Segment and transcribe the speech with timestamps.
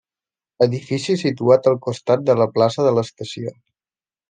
[0.65, 3.57] Edifici situat al costat de la plaça de l'Estació.